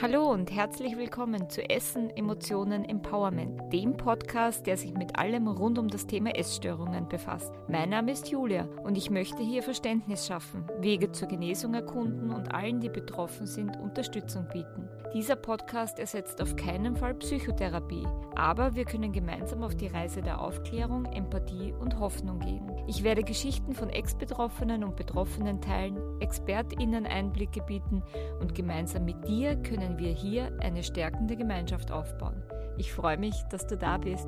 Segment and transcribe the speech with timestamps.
[0.00, 5.78] Hallo und herzlich willkommen zu Essen, Emotionen, Empowerment, dem Podcast, der sich mit allem rund
[5.78, 7.52] um das Thema Essstörungen befasst.
[7.68, 12.52] Mein Name ist Julia und ich möchte hier Verständnis schaffen, Wege zur Genesung erkunden und
[12.52, 14.88] allen, die betroffen sind, Unterstützung bieten.
[15.14, 20.40] Dieser Podcast ersetzt auf keinen Fall Psychotherapie, aber wir können gemeinsam auf die Reise der
[20.40, 22.70] Aufklärung, Empathie und Hoffnung gehen.
[22.86, 28.02] Ich werde Geschichten von Ex-Betroffenen und Betroffenen teilen, ExpertInnen Einblicke bieten
[28.40, 32.42] und gemeinsam mit dir können wir hier eine stärkende Gemeinschaft aufbauen.
[32.78, 34.26] Ich freue mich, dass du da bist.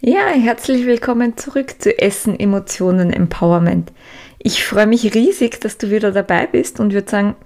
[0.00, 3.92] Ja, herzlich willkommen zurück zu Essen, Emotionen, Empowerment.
[4.38, 7.36] Ich freue mich riesig, dass du wieder dabei bist und würde sagen,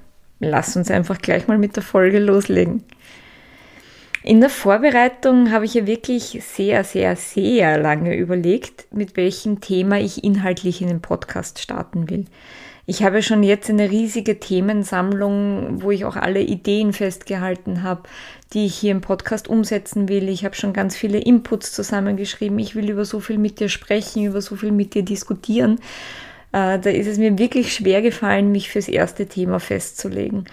[0.41, 2.83] lass uns einfach gleich mal mit der Folge loslegen.
[4.23, 9.99] In der Vorbereitung habe ich ja wirklich sehr, sehr, sehr lange überlegt, mit welchem Thema
[9.99, 12.27] ich inhaltlich in den Podcast starten will.
[12.85, 18.02] Ich habe schon jetzt eine riesige Themensammlung, wo ich auch alle Ideen festgehalten habe,
[18.52, 20.29] die ich hier im Podcast umsetzen will.
[20.29, 22.59] Ich habe schon ganz viele Inputs zusammengeschrieben.
[22.59, 25.79] Ich will über so viel mit dir sprechen, über so viel mit dir diskutieren.
[26.52, 30.46] Äh, da ist es mir wirklich schwer gefallen, mich fürs erste Thema festzulegen.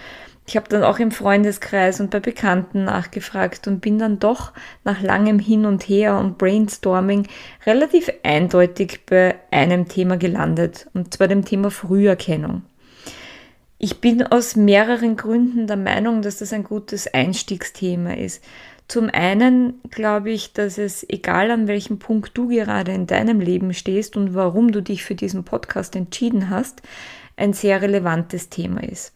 [0.48, 5.02] Ich habe dann auch im Freundeskreis und bei Bekannten nachgefragt und bin dann doch nach
[5.02, 7.26] langem Hin und Her und Brainstorming
[7.66, 12.62] relativ eindeutig bei einem Thema gelandet, und zwar dem Thema Früherkennung.
[13.76, 18.42] Ich bin aus mehreren Gründen der Meinung, dass das ein gutes Einstiegsthema ist.
[18.88, 23.74] Zum einen glaube ich, dass es, egal an welchem Punkt du gerade in deinem Leben
[23.74, 26.80] stehst und warum du dich für diesen Podcast entschieden hast,
[27.36, 29.12] ein sehr relevantes Thema ist.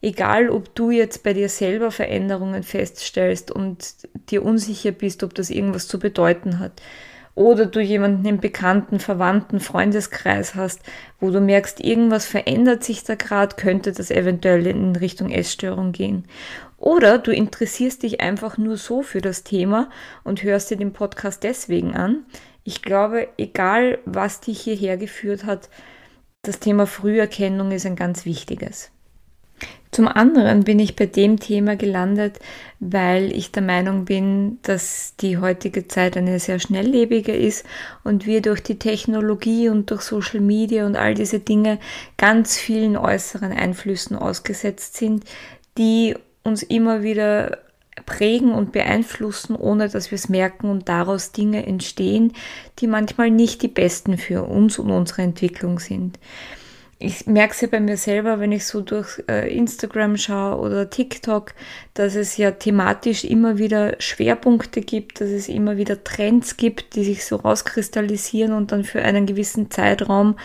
[0.00, 3.94] Egal, ob du jetzt bei dir selber Veränderungen feststellst und
[4.30, 6.80] dir unsicher bist, ob das irgendwas zu bedeuten hat,
[7.34, 10.82] oder du jemanden im bekannten, verwandten Freundeskreis hast,
[11.20, 16.24] wo du merkst, irgendwas verändert sich da gerade, könnte das eventuell in Richtung Essstörung gehen.
[16.80, 19.90] Oder du interessierst dich einfach nur so für das Thema
[20.24, 22.24] und hörst dir den Podcast deswegen an.
[22.64, 25.68] Ich glaube, egal was dich hierher geführt hat,
[26.42, 28.90] das Thema Früherkennung ist ein ganz wichtiges.
[29.90, 32.38] Zum anderen bin ich bei dem Thema gelandet,
[32.78, 37.66] weil ich der Meinung bin, dass die heutige Zeit eine sehr schnelllebige ist
[38.04, 41.78] und wir durch die Technologie und durch Social Media und all diese Dinge
[42.16, 45.24] ganz vielen äußeren Einflüssen ausgesetzt sind,
[45.76, 47.58] die uns immer wieder
[48.06, 52.32] prägen und beeinflussen, ohne dass wir es merken und daraus Dinge entstehen,
[52.78, 56.18] die manchmal nicht die besten für uns und unsere Entwicklung sind.
[57.02, 60.90] Ich merke es ja bei mir selber, wenn ich so durch äh, Instagram schaue oder
[60.90, 61.54] TikTok,
[61.94, 67.04] dass es ja thematisch immer wieder Schwerpunkte gibt, dass es immer wieder Trends gibt, die
[67.04, 70.36] sich so rauskristallisieren und dann für einen gewissen Zeitraum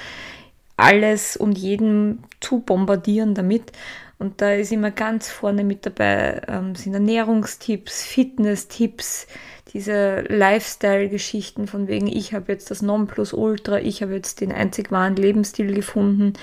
[0.77, 3.73] alles und jeden zu bombardieren damit.
[4.17, 9.27] Und da ist immer ganz vorne mit dabei, ähm, sind Ernährungstipps, Fitness-Tipps,
[9.73, 15.17] diese Lifestyle-Geschichten von wegen, ich habe jetzt das Nonplusultra, ich habe jetzt den einzig wahren
[15.17, 16.33] Lebensstil gefunden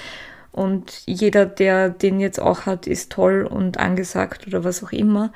[0.52, 5.32] und jeder, der den jetzt auch hat, ist toll und angesagt oder was auch immer.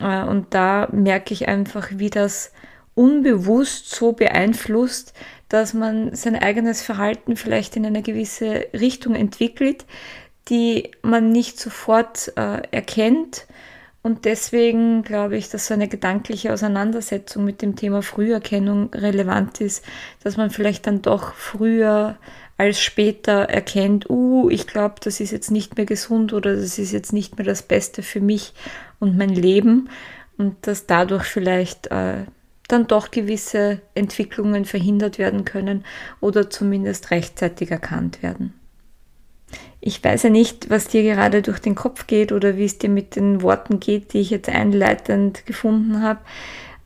[0.00, 2.52] Äh, und da merke ich einfach, wie das
[2.94, 5.14] unbewusst so beeinflusst,
[5.48, 9.86] dass man sein eigenes Verhalten vielleicht in eine gewisse Richtung entwickelt,
[10.48, 13.46] die man nicht sofort äh, erkennt.
[14.02, 19.82] Und deswegen glaube ich, dass so eine gedankliche Auseinandersetzung mit dem Thema Früherkennung relevant ist,
[20.22, 22.18] dass man vielleicht dann doch früher
[22.56, 26.92] als später erkennt, uh, ich glaube, das ist jetzt nicht mehr gesund oder das ist
[26.92, 28.52] jetzt nicht mehr das Beste für mich
[29.00, 29.88] und mein Leben
[30.36, 32.24] und dass dadurch vielleicht äh,
[32.68, 35.84] dann doch gewisse Entwicklungen verhindert werden können
[36.20, 38.54] oder zumindest rechtzeitig erkannt werden.
[39.86, 42.88] Ich weiß ja nicht, was dir gerade durch den Kopf geht oder wie es dir
[42.88, 46.20] mit den Worten geht, die ich jetzt einleitend gefunden habe.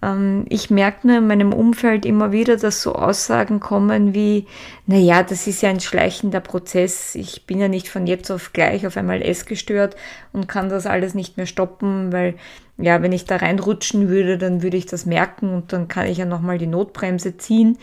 [0.03, 4.47] Ähm, ich merke nur in meinem Umfeld immer wieder, dass so Aussagen kommen wie,
[4.87, 7.15] naja, das ist ja ein schleichender Prozess.
[7.15, 9.95] Ich bin ja nicht von jetzt auf gleich auf einmal essgestört
[10.33, 12.35] und kann das alles nicht mehr stoppen, weil
[12.79, 16.19] ja, wenn ich da reinrutschen würde, dann würde ich das merken und dann kann ich
[16.19, 17.79] ja nochmal die Notbremse ziehen.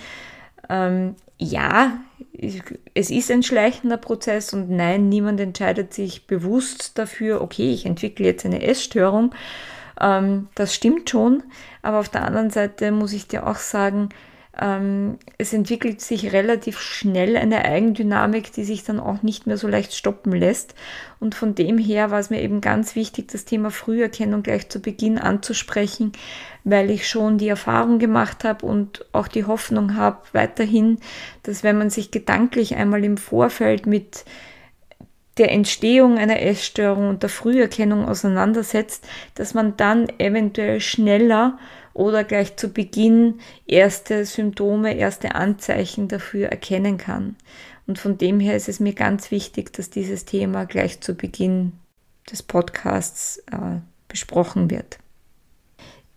[0.69, 2.00] Ähm, ja,
[2.94, 8.26] es ist ein schleichender Prozess und nein, niemand entscheidet sich bewusst dafür, okay, ich entwickle
[8.26, 9.34] jetzt eine Essstörung.
[10.00, 11.44] Ähm, das stimmt schon,
[11.82, 14.10] aber auf der anderen Seite muss ich dir auch sagen,
[14.60, 19.68] ähm, es entwickelt sich relativ schnell eine Eigendynamik, die sich dann auch nicht mehr so
[19.68, 20.76] leicht stoppen lässt.
[21.20, 24.80] Und von dem her war es mir eben ganz wichtig, das Thema Früherkennung gleich zu
[24.80, 26.14] Beginn anzusprechen,
[26.66, 30.98] weil ich schon die Erfahrung gemacht habe und auch die Hoffnung habe weiterhin,
[31.44, 34.26] dass wenn man sich gedanklich einmal im Vorfeld mit
[35.38, 41.60] der Entstehung einer Essstörung und der Früherkennung auseinandersetzt, dass man dann eventuell schneller
[41.94, 47.36] oder gleich zu Beginn erste Symptome, erste Anzeichen dafür erkennen kann.
[47.86, 51.74] Und von dem her ist es mir ganz wichtig, dass dieses Thema gleich zu Beginn
[52.32, 54.98] des Podcasts äh, besprochen wird.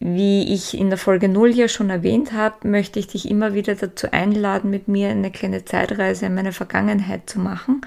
[0.00, 3.74] Wie ich in der Folge 0 ja schon erwähnt habe, möchte ich dich immer wieder
[3.74, 7.80] dazu einladen, mit mir eine kleine Zeitreise in meine Vergangenheit zu machen.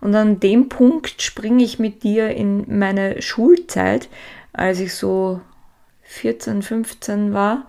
[0.00, 4.08] Und an dem Punkt springe ich mit dir in meine Schulzeit,
[4.52, 5.40] als ich so
[6.02, 7.68] 14, 15 war.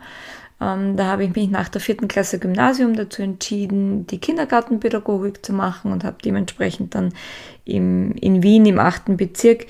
[0.60, 5.54] Ähm, da habe ich mich nach der vierten Klasse Gymnasium dazu entschieden, die Kindergartenpädagogik zu
[5.54, 7.14] machen und habe dementsprechend dann
[7.66, 9.66] im, in Wien im achten Bezirk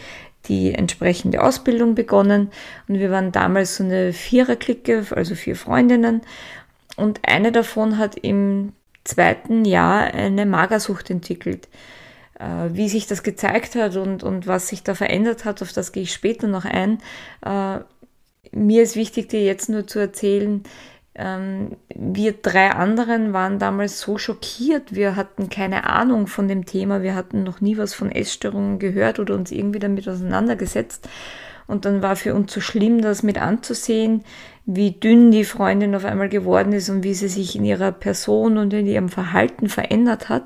[0.47, 2.51] die entsprechende Ausbildung begonnen
[2.87, 6.21] und wir waren damals so eine Viererklicke, also vier Freundinnen
[6.97, 8.73] und eine davon hat im
[9.03, 11.67] zweiten Jahr eine Magersucht entwickelt.
[12.39, 15.91] Äh, wie sich das gezeigt hat und, und was sich da verändert hat, auf das
[15.91, 16.99] gehe ich später noch ein.
[17.45, 17.79] Äh,
[18.51, 20.63] mir ist wichtig, dir jetzt nur zu erzählen,
[21.15, 24.95] ähm, wir drei anderen waren damals so schockiert.
[24.95, 27.03] Wir hatten keine Ahnung von dem Thema.
[27.03, 31.07] Wir hatten noch nie was von Essstörungen gehört oder uns irgendwie damit auseinandergesetzt.
[31.67, 34.23] Und dann war für uns so schlimm, das mit anzusehen,
[34.65, 38.57] wie dünn die Freundin auf einmal geworden ist und wie sie sich in ihrer Person
[38.57, 40.45] und in ihrem Verhalten verändert hat.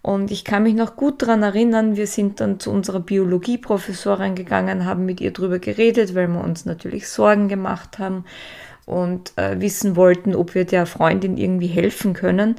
[0.00, 4.86] Und ich kann mich noch gut daran erinnern, wir sind dann zu unserer Biologieprofessorin gegangen,
[4.86, 8.24] haben mit ihr drüber geredet, weil wir uns natürlich Sorgen gemacht haben
[8.88, 12.56] und äh, wissen wollten, ob wir der Freundin irgendwie helfen können.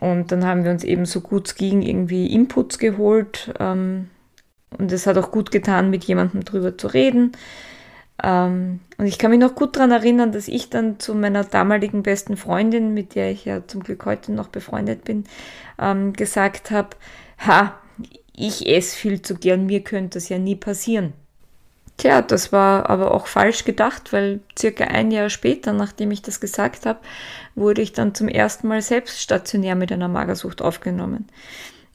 [0.00, 3.54] Und dann haben wir uns eben so gut es ging irgendwie Inputs geholt.
[3.58, 4.10] Ähm,
[4.78, 7.32] und es hat auch gut getan, mit jemandem drüber zu reden.
[8.22, 12.02] Ähm, und ich kann mich noch gut daran erinnern, dass ich dann zu meiner damaligen
[12.02, 15.24] besten Freundin, mit der ich ja zum Glück heute noch befreundet bin,
[15.78, 16.90] ähm, gesagt habe,
[17.38, 17.78] ha,
[18.34, 21.14] ich esse viel zu gern, mir könnte das ja nie passieren.
[21.96, 26.40] Tja, das war aber auch falsch gedacht, weil circa ein Jahr später, nachdem ich das
[26.40, 26.98] gesagt habe,
[27.54, 31.26] wurde ich dann zum ersten Mal selbst stationär mit einer Magersucht aufgenommen.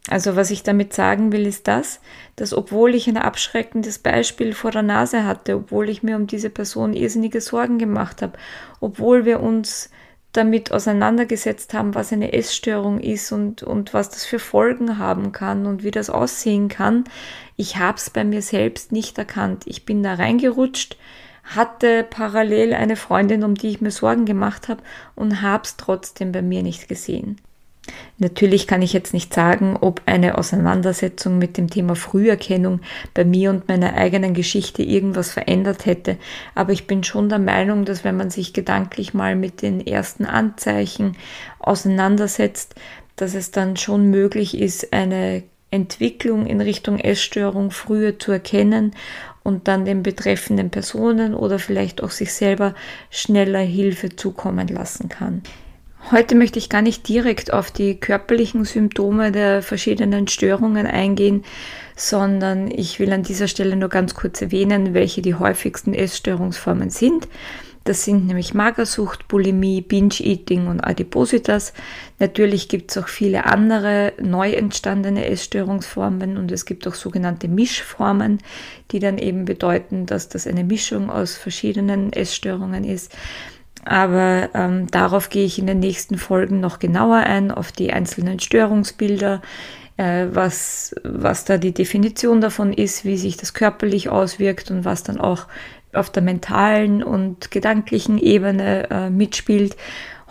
[0.09, 1.99] Also was ich damit sagen will, ist das,
[2.35, 6.49] dass obwohl ich ein abschreckendes Beispiel vor der Nase hatte, obwohl ich mir um diese
[6.49, 8.33] Person irrsinnige Sorgen gemacht habe,
[8.79, 9.91] obwohl wir uns
[10.33, 15.65] damit auseinandergesetzt haben, was eine Essstörung ist und, und was das für Folgen haben kann
[15.65, 17.03] und wie das aussehen kann.
[17.61, 19.65] Ich habe es bei mir selbst nicht erkannt.
[19.67, 20.97] Ich bin da reingerutscht,
[21.43, 24.81] hatte parallel eine Freundin, um die ich mir Sorgen gemacht habe
[25.13, 27.39] und habe es trotzdem bei mir nicht gesehen.
[28.17, 32.81] Natürlich kann ich jetzt nicht sagen, ob eine Auseinandersetzung mit dem Thema Früherkennung
[33.13, 36.17] bei mir und meiner eigenen Geschichte irgendwas verändert hätte,
[36.55, 40.25] aber ich bin schon der Meinung, dass wenn man sich gedanklich mal mit den ersten
[40.25, 41.15] Anzeichen
[41.59, 42.73] auseinandersetzt,
[43.17, 48.91] dass es dann schon möglich ist, eine Entwicklung in Richtung Essstörung früher zu erkennen
[49.43, 52.75] und dann den betreffenden Personen oder vielleicht auch sich selber
[53.09, 55.41] schneller Hilfe zukommen lassen kann.
[56.09, 61.43] Heute möchte ich gar nicht direkt auf die körperlichen Symptome der verschiedenen Störungen eingehen,
[61.95, 67.27] sondern ich will an dieser Stelle nur ganz kurz erwähnen, welche die häufigsten Essstörungsformen sind.
[67.83, 71.73] Das sind nämlich Magersucht, Bulimie, Binge-Eating und Adipositas.
[72.19, 78.37] Natürlich gibt es auch viele andere neu entstandene Essstörungsformen und es gibt auch sogenannte Mischformen,
[78.91, 83.15] die dann eben bedeuten, dass das eine Mischung aus verschiedenen Essstörungen ist.
[83.83, 88.39] Aber ähm, darauf gehe ich in den nächsten Folgen noch genauer ein, auf die einzelnen
[88.39, 89.41] Störungsbilder,
[90.31, 95.19] was, was da die Definition davon ist, wie sich das körperlich auswirkt und was dann
[95.19, 95.47] auch
[95.93, 99.75] auf der mentalen und gedanklichen Ebene äh, mitspielt.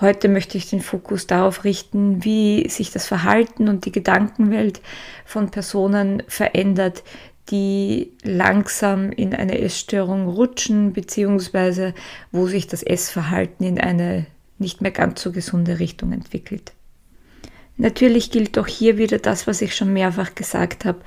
[0.01, 4.81] Heute möchte ich den Fokus darauf richten, wie sich das Verhalten und die Gedankenwelt
[5.27, 7.03] von Personen verändert,
[7.51, 11.95] die langsam in eine Essstörung rutschen, beziehungsweise
[12.33, 14.27] wo sich das Essverhalten in eine
[14.59, 16.73] nicht mehr ganz so gesunde Richtung entwickelt.
[17.81, 21.01] Natürlich gilt auch hier wieder das, was ich schon mehrfach gesagt habe.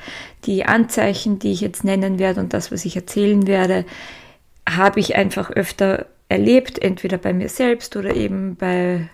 [0.46, 3.86] Die Anzeichen, die ich jetzt nennen werde und das, was ich erzählen werde,
[4.68, 9.08] habe ich einfach öfter erlebt, entweder bei mir selbst oder eben bei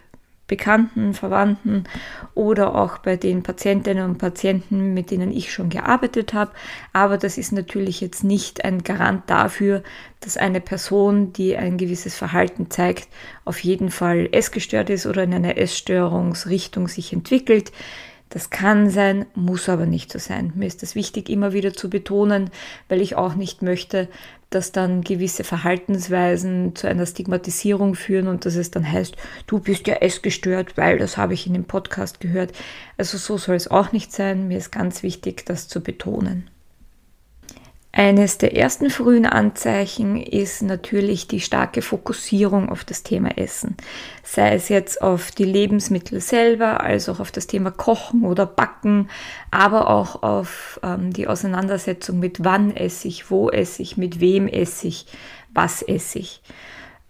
[0.49, 1.85] Bekannten, Verwandten
[2.35, 6.51] oder auch bei den Patientinnen und Patienten, mit denen ich schon gearbeitet habe.
[6.91, 9.83] Aber das ist natürlich jetzt nicht ein Garant dafür,
[10.19, 13.07] dass eine Person, die ein gewisses Verhalten zeigt,
[13.45, 17.71] auf jeden Fall essgestört ist oder in einer Essstörungsrichtung sich entwickelt.
[18.29, 20.53] Das kann sein, muss aber nicht so sein.
[20.55, 22.51] Mir ist das wichtig, immer wieder zu betonen,
[22.87, 24.07] weil ich auch nicht möchte,
[24.49, 29.15] dass dann gewisse Verhaltensweisen zu einer Stigmatisierung führen und dass es dann heißt,
[29.47, 32.51] du bist ja essgestört, weil das habe ich in dem Podcast gehört.
[32.97, 34.47] Also so soll es auch nicht sein.
[34.47, 36.49] Mir ist ganz wichtig, das zu betonen.
[37.91, 43.75] Eines der ersten frühen Anzeichen ist natürlich die starke Fokussierung auf das Thema Essen.
[44.23, 49.09] Sei es jetzt auf die Lebensmittel selber, als auch auf das Thema Kochen oder Backen,
[49.49, 54.47] aber auch auf ähm, die Auseinandersetzung mit wann esse ich, wo esse ich, mit wem
[54.47, 55.07] esse ich,
[55.51, 56.43] was esse ich.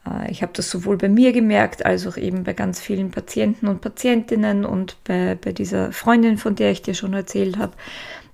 [0.08, 3.68] Äh, ich habe das sowohl bei mir gemerkt, als auch eben bei ganz vielen Patienten
[3.68, 7.74] und Patientinnen und bei, bei dieser Freundin, von der ich dir schon erzählt habe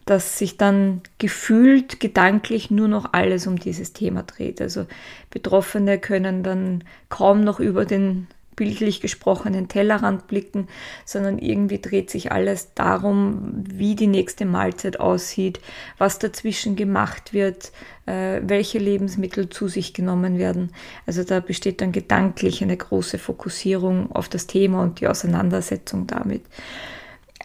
[0.06, 4.62] dass sich dann gefühlt gedanklich nur noch alles um dieses Thema dreht.
[4.62, 4.86] Also
[5.32, 10.68] Betroffene können dann kaum noch über den bildlich gesprochenen Tellerrand blicken,
[11.04, 15.60] sondern irgendwie dreht sich alles darum, wie die nächste Mahlzeit aussieht,
[15.98, 17.72] was dazwischen gemacht wird,
[18.06, 20.72] äh, welche Lebensmittel zu sich genommen werden.
[21.06, 26.44] Also da besteht dann gedanklich eine große Fokussierung auf das Thema und die Auseinandersetzung damit.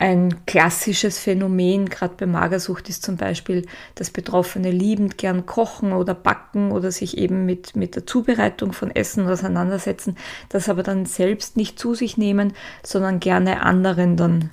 [0.01, 3.67] Ein klassisches Phänomen, gerade bei Magersucht, ist zum Beispiel,
[3.97, 8.91] dass Betroffene liebend gern kochen oder backen oder sich eben mit, mit der Zubereitung von
[8.91, 10.17] Essen auseinandersetzen,
[10.49, 14.49] das aber dann selbst nicht zu sich nehmen, sondern gerne anderen dann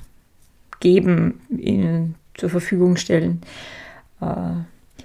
[0.82, 3.40] geben, ihnen zur Verfügung stellen.
[4.20, 4.52] Äh,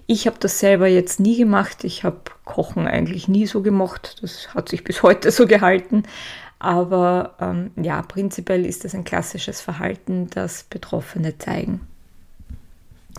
[0.09, 1.85] ich habe das selber jetzt nie gemacht.
[1.85, 4.19] Ich habe Kochen eigentlich nie so gemocht.
[4.23, 6.03] Das hat sich bis heute so gehalten.
[6.63, 11.81] Aber ähm, ja, prinzipiell ist das ein klassisches Verhalten, das Betroffene zeigen.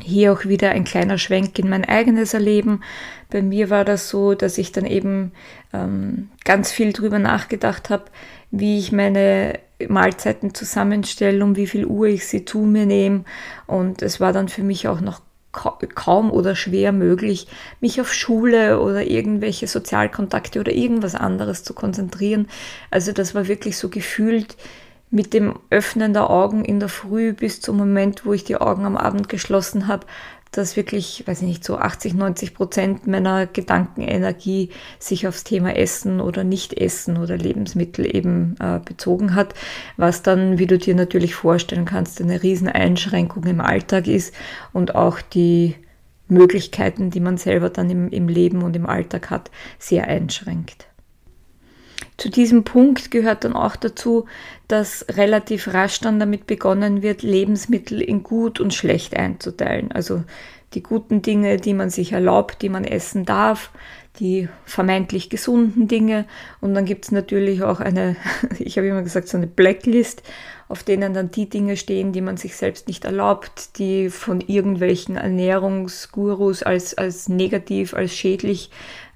[0.01, 2.83] Hier auch wieder ein kleiner Schwenk in mein eigenes Erleben.
[3.29, 5.33] Bei mir war das so, dass ich dann eben
[5.73, 8.05] ähm, ganz viel drüber nachgedacht habe,
[8.49, 9.59] wie ich meine
[9.89, 13.25] Mahlzeiten zusammenstelle, um wie viel Uhr ich sie zu mir nehme.
[13.67, 15.19] Und es war dann für mich auch noch
[15.53, 17.47] kaum oder schwer möglich,
[17.79, 22.47] mich auf Schule oder irgendwelche Sozialkontakte oder irgendwas anderes zu konzentrieren.
[22.91, 24.57] Also das war wirklich so gefühlt
[25.13, 28.83] mit dem Öffnen der Augen in der Früh bis zum Moment, wo ich die Augen
[28.83, 30.07] am Abend geschlossen habe,
[30.57, 34.69] dass wirklich, weiß ich nicht, so 80, 90 Prozent meiner Gedankenenergie
[34.99, 39.53] sich aufs Thema Essen oder Nicht-Essen oder Lebensmittel eben äh, bezogen hat,
[39.97, 44.33] was dann, wie du dir natürlich vorstellen kannst, eine Rieseneinschränkung im Alltag ist
[44.71, 45.75] und auch die
[46.27, 50.87] Möglichkeiten, die man selber dann im, im Leben und im Alltag hat, sehr einschränkt.
[52.17, 54.25] Zu diesem Punkt gehört dann auch dazu,
[54.67, 59.91] dass relativ rasch dann damit begonnen wird, Lebensmittel in gut und schlecht einzuteilen.
[59.91, 60.23] Also
[60.73, 63.71] die guten Dinge, die man sich erlaubt, die man essen darf,
[64.19, 66.25] die vermeintlich gesunden Dinge.
[66.61, 68.15] Und dann gibt es natürlich auch eine,
[68.59, 70.23] ich habe immer gesagt, so eine Blacklist,
[70.73, 75.17] auf denen dann die Dinge stehen, die man sich selbst nicht erlaubt, die von irgendwelchen
[75.17, 78.71] Ernährungsgurus als, als negativ, als schädlich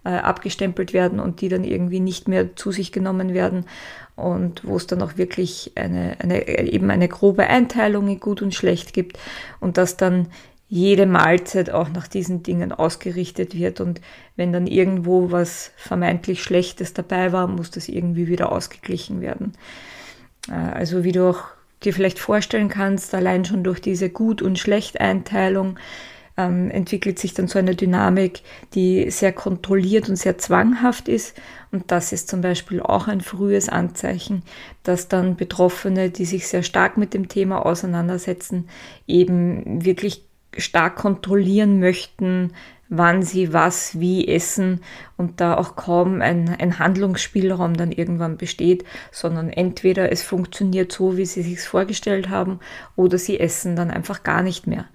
[0.05, 3.65] äh, abgestempelt werden und die dann irgendwie nicht mehr zu sich genommen werden
[4.15, 8.53] und wo es dann auch wirklich eine, eine, eben eine grobe Einteilung in gut und
[8.53, 9.17] schlecht gibt
[9.59, 10.27] und dass dann
[10.69, 13.99] jede Mahlzeit auch nach diesen Dingen ausgerichtet wird und
[14.35, 19.53] wenn dann irgendwo was vermeintlich Schlechtes dabei war, muss das irgendwie wieder ausgeglichen werden.
[20.49, 21.43] Äh, also wie du auch
[21.83, 25.77] dir vielleicht vorstellen kannst, allein schon durch diese Gut- und Schlecht-Einteilung
[26.37, 28.41] ähm, entwickelt sich dann so eine Dynamik,
[28.73, 31.39] die sehr kontrolliert und sehr zwanghaft ist.
[31.71, 34.43] Und das ist zum Beispiel auch ein frühes Anzeichen,
[34.83, 38.69] dass dann Betroffene, die sich sehr stark mit dem Thema auseinandersetzen,
[39.07, 40.23] eben wirklich
[40.55, 42.53] stark kontrollieren möchten,
[42.89, 44.81] wann sie was wie essen
[45.17, 51.17] und da auch kaum ein, ein Handlungsspielraum dann irgendwann besteht, sondern entweder es funktioniert so,
[51.17, 52.59] wie sie sich vorgestellt haben,
[52.95, 54.85] oder sie essen dann einfach gar nicht mehr.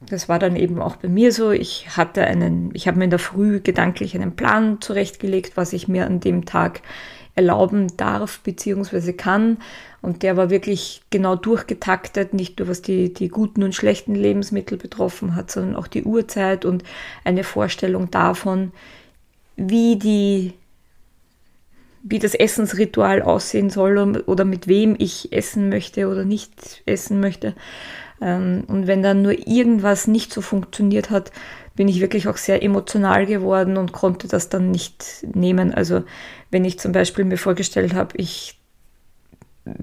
[0.00, 1.50] Das war dann eben auch bei mir so.
[1.50, 5.88] Ich hatte einen, ich habe mir in der Früh gedanklich einen Plan zurechtgelegt, was ich
[5.88, 6.82] mir an dem Tag
[7.34, 9.12] erlauben darf bzw.
[9.12, 9.58] kann.
[10.00, 14.78] Und der war wirklich genau durchgetaktet, nicht nur was die, die guten und schlechten Lebensmittel
[14.78, 16.84] betroffen hat, sondern auch die Uhrzeit und
[17.24, 18.72] eine Vorstellung davon,
[19.56, 20.54] wie die
[22.04, 27.54] wie das Essensritual aussehen soll oder mit wem ich essen möchte oder nicht essen möchte.
[28.20, 31.32] Ähm, und wenn dann nur irgendwas nicht so funktioniert hat,
[31.76, 35.72] bin ich wirklich auch sehr emotional geworden und konnte das dann nicht nehmen.
[35.72, 36.02] Also
[36.50, 38.58] wenn ich zum Beispiel mir vorgestellt habe, ich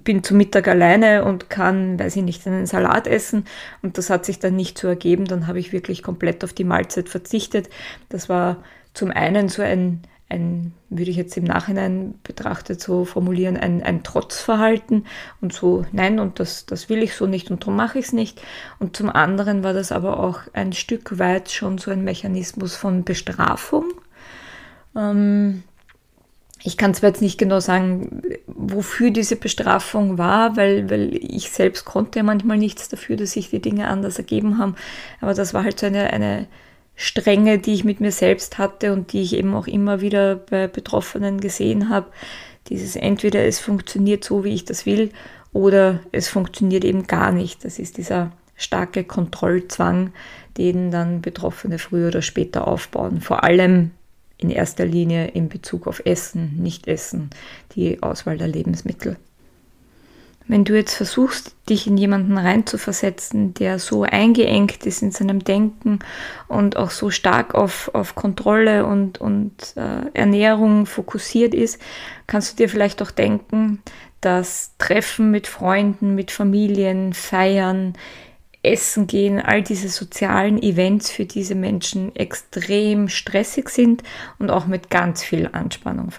[0.03, 3.45] bin zum Mittag alleine und kann, weiß ich nicht, einen Salat essen
[3.81, 6.63] und das hat sich dann nicht so ergeben, dann habe ich wirklich komplett auf die
[6.63, 7.69] Mahlzeit verzichtet.
[8.09, 8.63] Das war
[8.93, 14.03] zum einen so ein, ein, würde ich jetzt im Nachhinein betrachtet so formulieren, ein, ein
[14.03, 15.05] Trotzverhalten
[15.39, 18.13] und so, nein, und das, das will ich so nicht und darum mache ich es
[18.13, 18.41] nicht.
[18.79, 23.03] Und zum anderen war das aber auch ein Stück weit schon so ein Mechanismus von
[23.03, 23.85] Bestrafung.
[24.95, 25.63] Ähm,
[26.63, 31.85] ich kann zwar jetzt nicht genau sagen, wofür diese Bestrafung war, weil, weil ich selbst
[31.85, 34.75] konnte ja manchmal nichts dafür, dass sich die Dinge anders ergeben haben,
[35.21, 36.47] aber das war halt so eine, eine
[36.95, 40.67] Strenge, die ich mit mir selbst hatte und die ich eben auch immer wieder bei
[40.67, 42.07] Betroffenen gesehen habe.
[42.69, 45.11] Dieses entweder es funktioniert so, wie ich das will,
[45.53, 47.63] oder es funktioniert eben gar nicht.
[47.63, 50.11] Das ist dieser starke Kontrollzwang,
[50.57, 53.21] den dann Betroffene früher oder später aufbauen.
[53.21, 53.91] Vor allem
[54.37, 57.29] in erster Linie in Bezug auf Essen, Nicht-Essen,
[57.75, 59.17] die Auswahl der Lebensmittel.
[60.47, 65.99] Wenn du jetzt versuchst, dich in jemanden reinzuversetzen, der so eingeengt ist in seinem Denken
[66.47, 71.81] und auch so stark auf, auf Kontrolle und, und äh, Ernährung fokussiert ist,
[72.27, 73.81] kannst du dir vielleicht auch denken,
[74.21, 77.93] dass Treffen mit Freunden, mit Familien, Feiern,
[78.65, 84.03] Essen gehen, all diese sozialen Events für diese Menschen extrem stressig sind
[84.39, 86.09] und auch mit ganz viel Anspannung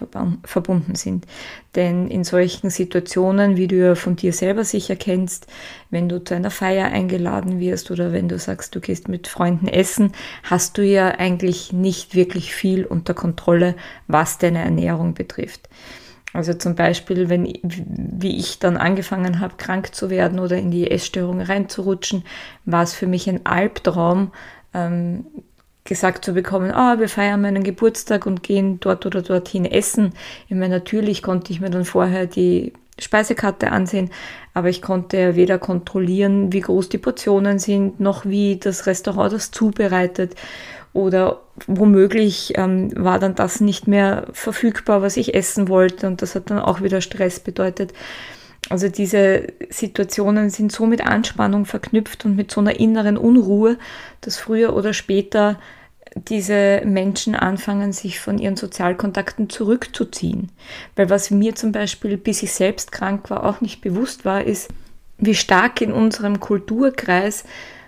[0.45, 1.27] verbunden sind.
[1.75, 5.47] Denn in solchen Situationen, wie du ja von dir selber sicher kennst,
[5.91, 9.69] wenn du zu einer Feier eingeladen wirst oder wenn du sagst, du gehst mit Freunden
[9.69, 10.13] essen,
[10.43, 13.75] hast du ja eigentlich nicht wirklich viel unter Kontrolle,
[14.07, 15.69] was deine Ernährung betrifft.
[16.37, 20.91] Also zum Beispiel, wenn, wie ich dann angefangen habe, krank zu werden oder in die
[20.91, 22.25] Essstörung reinzurutschen,
[22.67, 24.33] war es für mich ein Albtraum,
[24.75, 25.25] ähm,
[25.85, 30.13] gesagt zu bekommen, ah, wir feiern meinen Geburtstag und gehen dort oder dorthin essen.
[30.49, 34.11] Ich meine, natürlich konnte ich mir dann vorher die Speisekarte ansehen,
[34.55, 39.51] aber ich konnte weder kontrollieren, wie groß die Portionen sind, noch wie das Restaurant das
[39.51, 40.35] zubereitet
[40.93, 46.35] oder womöglich ähm, war dann das nicht mehr verfügbar, was ich essen wollte und das
[46.35, 47.93] hat dann auch wieder Stress bedeutet.
[48.71, 53.77] Also diese Situationen sind so mit Anspannung verknüpft und mit so einer inneren Unruhe,
[54.23, 55.59] dass früher oder später
[56.29, 60.51] diese Menschen anfangen, sich von ihren Sozialkontakten zurückzuziehen.
[60.97, 64.71] Weil was mir zum Beispiel, bis ich selbst krank war, auch nicht bewusst war, ist,
[65.19, 67.45] wie stark in unserem Kulturkreis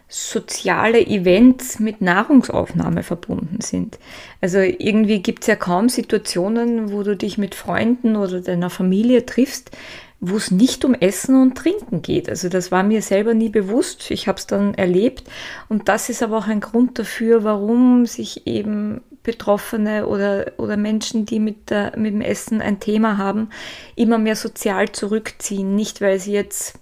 [0.08, 3.98] soziale Events mit Nahrungsaufnahme verbunden sind.
[4.40, 9.26] Also irgendwie gibt es ja kaum Situationen, wo du dich mit Freunden oder deiner Familie
[9.26, 9.70] triffst,
[10.20, 12.28] wo es nicht um Essen und Trinken geht.
[12.28, 14.10] Also das war mir selber nie bewusst.
[14.10, 15.24] Ich habe es dann erlebt
[15.68, 21.26] und das ist aber auch ein Grund dafür, warum sich eben Betroffene oder, oder Menschen,
[21.26, 23.50] die mit, der, mit dem Essen ein Thema haben,
[23.94, 25.74] immer mehr sozial zurückziehen.
[25.76, 26.78] Nicht, weil sie jetzt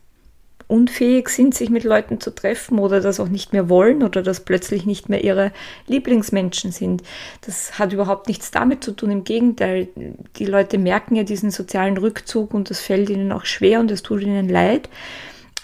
[0.69, 4.41] unfähig sind, sich mit Leuten zu treffen oder das auch nicht mehr wollen oder das
[4.41, 5.53] plötzlich nicht mehr ihre
[5.87, 7.03] Lieblingsmenschen sind.
[7.43, 9.11] Das hat überhaupt nichts damit zu tun.
[9.11, 9.89] Im Gegenteil,
[10.37, 14.03] die Leute merken ja diesen sozialen Rückzug und das fällt ihnen auch schwer und es
[14.03, 14.89] tut ihnen leid.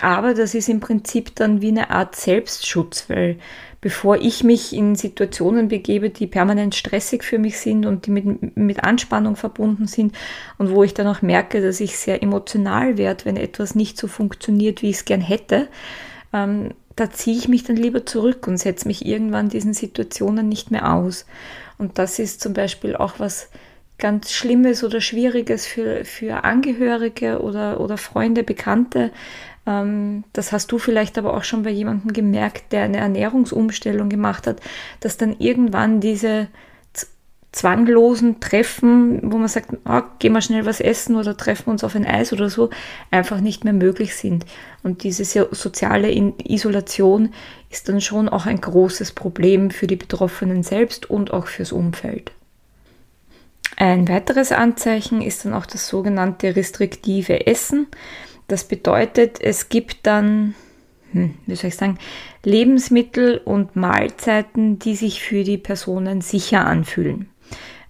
[0.01, 3.39] Aber das ist im Prinzip dann wie eine Art Selbstschutz, weil
[3.83, 8.57] bevor ich mich in Situationen begebe, die permanent stressig für mich sind und die mit,
[8.57, 10.15] mit Anspannung verbunden sind
[10.57, 14.07] und wo ich dann auch merke, dass ich sehr emotional werde, wenn etwas nicht so
[14.07, 15.69] funktioniert, wie ich es gern hätte,
[16.33, 20.71] ähm, da ziehe ich mich dann lieber zurück und setze mich irgendwann diesen Situationen nicht
[20.71, 21.27] mehr aus.
[21.77, 23.49] Und das ist zum Beispiel auch was
[23.99, 29.11] ganz Schlimmes oder Schwieriges für, für Angehörige oder, oder Freunde, Bekannte,
[29.65, 34.61] das hast du vielleicht aber auch schon bei jemandem gemerkt, der eine Ernährungsumstellung gemacht hat,
[34.99, 36.49] dass dann irgendwann diese
[37.53, 41.95] zwanglosen Treffen, wo man sagt, oh, gehen wir schnell was essen oder treffen uns auf
[41.95, 42.71] ein Eis oder so,
[43.11, 44.47] einfach nicht mehr möglich sind.
[44.83, 46.11] Und diese soziale
[46.45, 47.33] Isolation
[47.71, 52.33] ist dann schon auch ein großes Problem für die Betroffenen selbst und auch fürs Umfeld.
[53.77, 57.87] Ein weiteres Anzeichen ist dann auch das sogenannte restriktive Essen.
[58.53, 60.55] Das bedeutet, es gibt dann,
[61.13, 61.97] hm, wie soll ich sagen,
[62.45, 67.31] Lebensmittel und Mahlzeiten, die sich für die Personen sicher anfühlen.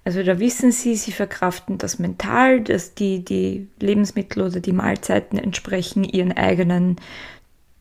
[0.05, 5.37] Also da wissen sie, sie verkraften das mental, dass die, die Lebensmittel oder die Mahlzeiten
[5.37, 6.95] entsprechen ihren eigenen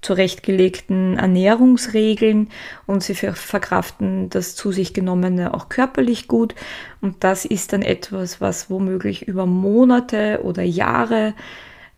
[0.02, 2.50] zurechtgelegten Ernährungsregeln
[2.88, 6.56] und sie verkraften das zu sich genommene auch körperlich gut.
[7.00, 11.36] Und das ist dann etwas, was womöglich über Monate oder Jahre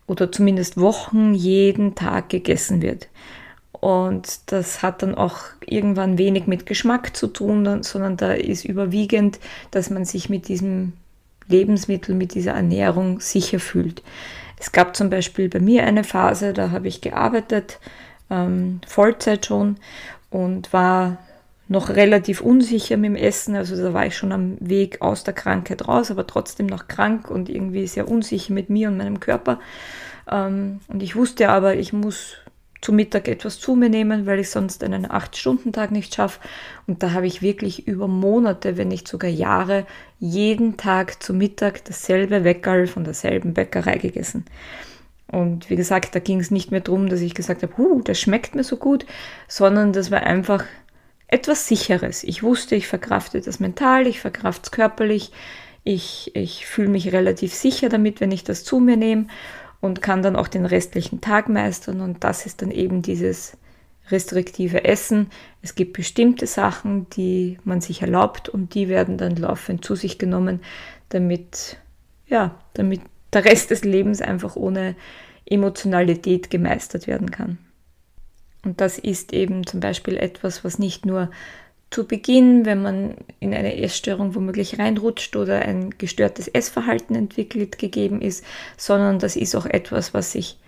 [0.06, 3.08] oder zumindest Wochen jeden Tag gegessen wird.
[3.72, 9.38] Und das hat dann auch irgendwann wenig mit Geschmack zu tun, sondern da ist überwiegend,
[9.70, 10.94] dass man sich mit diesem
[11.48, 14.02] Lebensmittel, mit dieser Ernährung sicher fühlt.
[14.58, 17.78] Es gab zum Beispiel bei mir eine Phase, da habe ich gearbeitet,
[18.30, 19.76] ähm, Vollzeit schon
[20.30, 21.18] und war
[21.68, 23.56] noch relativ unsicher mit dem Essen.
[23.56, 27.30] Also da war ich schon am Weg aus der Krankheit raus, aber trotzdem noch krank
[27.30, 29.60] und irgendwie sehr unsicher mit mir und meinem Körper.
[30.30, 32.36] Ähm, und ich wusste aber, ich muss
[32.84, 36.40] zu Mittag etwas zu mir nehmen, weil ich sonst einen 8-Stunden-Tag nicht schaffe.
[36.86, 39.86] Und da habe ich wirklich über Monate, wenn nicht sogar Jahre,
[40.20, 44.44] jeden Tag zu Mittag dasselbe Weckerl von derselben Bäckerei gegessen.
[45.28, 48.20] Und wie gesagt, da ging es nicht mehr darum, dass ich gesagt habe, huh, das
[48.20, 49.06] schmeckt mir so gut,
[49.48, 50.64] sondern das war einfach
[51.34, 52.22] etwas Sicheres.
[52.22, 55.32] Ich wusste, ich verkrafte das mental, ich verkrafte es körperlich,
[55.82, 59.26] ich, ich fühle mich relativ sicher damit, wenn ich das zu mir nehme
[59.80, 62.00] und kann dann auch den restlichen Tag meistern.
[62.00, 63.56] Und das ist dann eben dieses
[64.10, 65.28] restriktive Essen.
[65.60, 70.18] Es gibt bestimmte Sachen, die man sich erlaubt und die werden dann laufend zu sich
[70.18, 70.60] genommen,
[71.08, 71.78] damit,
[72.28, 73.00] ja, damit
[73.32, 74.94] der Rest des Lebens einfach ohne
[75.46, 77.58] Emotionalität gemeistert werden kann.
[78.64, 81.30] Und das ist eben zum Beispiel etwas, was nicht nur
[81.90, 88.20] zu Beginn, wenn man in eine Essstörung womöglich reinrutscht oder ein gestörtes Essverhalten entwickelt, gegeben
[88.20, 88.44] ist,
[88.76, 90.58] sondern das ist auch etwas, was sich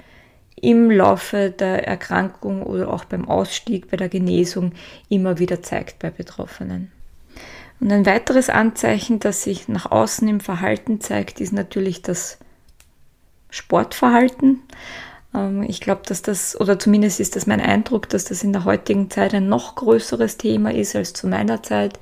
[0.55, 4.73] im Laufe der Erkrankung oder auch beim Ausstieg, bei der Genesung
[5.09, 6.91] immer wieder zeigt bei Betroffenen.
[7.81, 12.39] Und ein weiteres Anzeichen, das sich nach außen im Verhalten zeigt, ist natürlich das
[13.51, 14.61] Sportverhalten.
[15.37, 18.65] Ähm, ich glaube, dass das, oder zumindest ist das mein Eindruck, dass das in der
[18.65, 22.01] heutigen Zeit ein noch größeres Thema ist als zu meiner Zeit.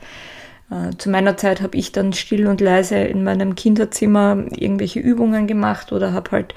[0.70, 5.46] Äh, zu meiner Zeit habe ich dann still und leise in meinem Kinderzimmer irgendwelche Übungen
[5.46, 6.54] gemacht oder habe halt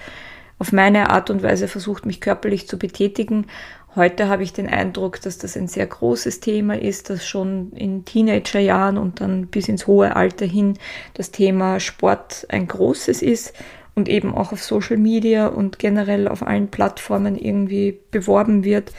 [0.60, 3.48] auf meine Art und Weise versucht, mich körperlich zu betätigen.
[3.96, 8.06] Heute habe ich den Eindruck, dass das ein sehr großes Thema ist, dass schon in
[8.06, 10.78] Teenagerjahren und dann bis ins hohe Alter hin
[11.16, 13.54] das Thema Sport ein großes ist
[13.98, 18.92] und eben auch auf Social Media und generell auf allen Plattformen irgendwie beworben wird.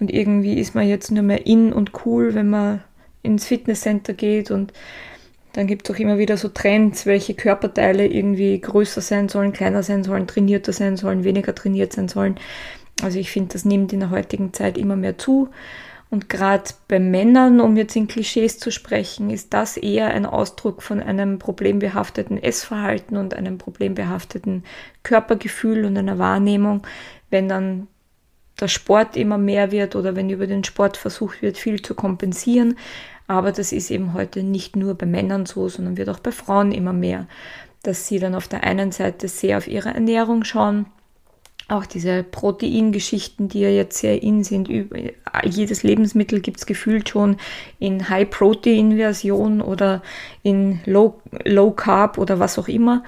[0.00, 2.82] Und irgendwie ist man jetzt nur mehr in und cool, wenn man
[3.22, 4.72] ins Fitnesscenter geht und
[5.52, 9.84] dann gibt es auch immer wieder so Trends, welche Körperteile irgendwie größer sein sollen, kleiner
[9.84, 12.34] sein sollen, trainierter sein sollen, weniger trainiert sein sollen.
[13.02, 15.48] Also ich finde, das nimmt in der heutigen Zeit immer mehr zu.
[16.10, 20.82] Und gerade bei Männern, um jetzt in Klischees zu sprechen, ist das eher ein Ausdruck
[20.82, 24.64] von einem problembehafteten Essverhalten und einem problembehafteten
[25.04, 26.84] Körpergefühl und einer Wahrnehmung,
[27.30, 27.86] wenn dann
[28.58, 32.76] der Sport immer mehr wird oder wenn über den Sport versucht wird, viel zu kompensieren.
[33.28, 36.72] Aber das ist eben heute nicht nur bei Männern so, sondern wird auch bei Frauen
[36.72, 37.28] immer mehr,
[37.84, 40.86] dass sie dann auf der einen Seite sehr auf ihre Ernährung schauen
[41.70, 44.68] auch diese Proteingeschichten, die ja jetzt sehr in sind.
[45.44, 47.36] Jedes Lebensmittel gibt es gefühlt schon
[47.78, 50.02] in High-Protein-Version oder
[50.42, 53.04] in Low, Low Carb oder was auch immer.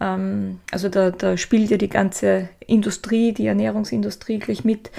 [0.00, 4.90] Ähm, also da, da spielt ja die ganze Industrie, die Ernährungsindustrie gleich mit.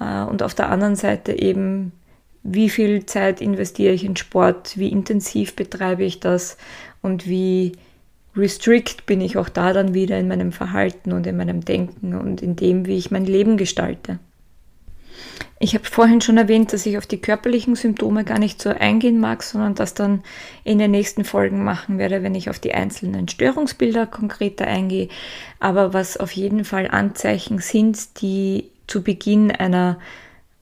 [0.00, 1.92] Äh, und auf der anderen Seite eben,
[2.42, 6.56] wie viel Zeit investiere ich in Sport, wie intensiv betreibe ich das
[7.02, 7.72] und wie
[8.36, 12.42] restrict bin ich auch da dann wieder in meinem Verhalten und in meinem Denken und
[12.42, 14.18] in dem, wie ich mein Leben gestalte.
[15.60, 19.18] Ich habe vorhin schon erwähnt, dass ich auf die körperlichen Symptome gar nicht so eingehen
[19.18, 20.22] mag, sondern das dann
[20.64, 25.08] in den nächsten Folgen machen werde, wenn ich auf die einzelnen Störungsbilder konkreter eingehe.
[25.60, 29.98] Aber was auf jeden Fall Anzeichen sind, die zu Beginn einer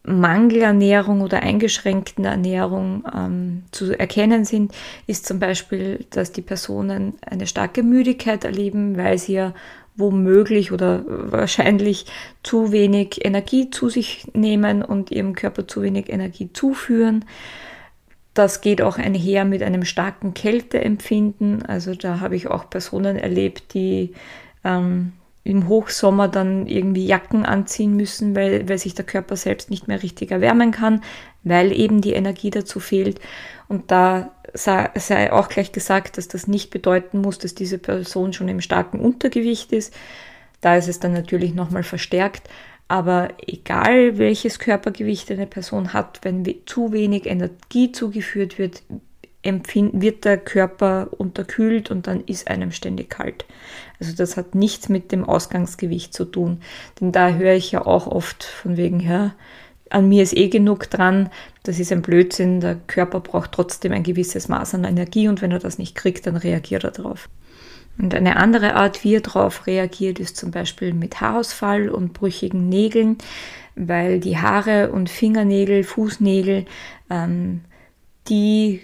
[0.04, 4.72] Mangelernährung oder eingeschränkten Ernährung ähm, zu erkennen sind,
[5.06, 9.54] ist zum Beispiel, dass die Personen eine starke Müdigkeit erleben, weil sie ja
[9.94, 12.06] womöglich oder wahrscheinlich
[12.42, 17.24] zu wenig Energie zu sich nehmen und ihrem Körper zu wenig Energie zuführen.
[18.34, 21.64] Das geht auch einher mit einem starken Kälteempfinden.
[21.64, 24.14] Also da habe ich auch Personen erlebt, die
[24.64, 25.12] ähm,
[25.44, 30.02] im Hochsommer dann irgendwie Jacken anziehen müssen, weil, weil sich der Körper selbst nicht mehr
[30.02, 31.02] richtig erwärmen kann,
[31.42, 33.20] weil eben die Energie dazu fehlt.
[33.68, 38.48] Und da sei, auch gleich gesagt, dass das nicht bedeuten muss, dass diese Person schon
[38.48, 39.94] im starken Untergewicht ist.
[40.60, 42.48] Da ist es dann natürlich nochmal verstärkt.
[42.86, 48.82] Aber egal welches Körpergewicht eine Person hat, wenn zu wenig Energie zugeführt wird,
[49.42, 53.44] wird der Körper unterkühlt und dann ist einem ständig kalt.
[54.02, 56.60] Also das hat nichts mit dem Ausgangsgewicht zu tun.
[57.00, 59.32] Denn da höre ich ja auch oft von wegen, ja,
[59.90, 61.30] an mir ist eh genug dran.
[61.62, 62.58] Das ist ein Blödsinn.
[62.58, 66.26] Der Körper braucht trotzdem ein gewisses Maß an Energie und wenn er das nicht kriegt,
[66.26, 67.28] dann reagiert er darauf.
[67.96, 72.68] Und eine andere Art, wie er darauf reagiert, ist zum Beispiel mit Haarausfall und brüchigen
[72.68, 73.18] Nägeln,
[73.76, 76.64] weil die Haare und Fingernägel, Fußnägel,
[77.08, 77.60] ähm,
[78.28, 78.80] die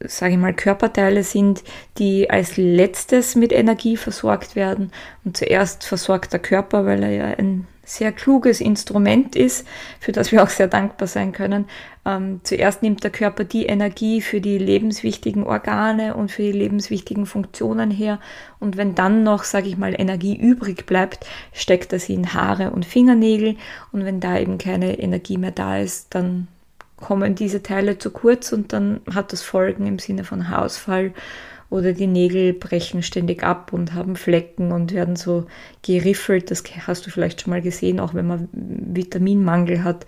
[0.00, 1.62] sage ich mal, Körperteile sind,
[1.98, 4.92] die als letztes mit Energie versorgt werden.
[5.24, 9.66] Und zuerst versorgt der Körper, weil er ja ein sehr kluges Instrument ist,
[10.00, 11.66] für das wir auch sehr dankbar sein können.
[12.06, 17.26] Ähm, zuerst nimmt der Körper die Energie für die lebenswichtigen Organe und für die lebenswichtigen
[17.26, 18.20] Funktionen her.
[18.58, 22.70] Und wenn dann noch, sage ich mal, Energie übrig bleibt, steckt er sie in Haare
[22.70, 23.56] und Fingernägel.
[23.92, 26.48] Und wenn da eben keine Energie mehr da ist, dann
[27.04, 31.12] kommen diese Teile zu kurz und dann hat das Folgen im Sinne von Haarausfall
[31.68, 35.44] oder die Nägel brechen ständig ab und haben Flecken und werden so
[35.82, 36.50] geriffelt.
[36.50, 40.06] Das hast du vielleicht schon mal gesehen, auch wenn man Vitaminmangel hat.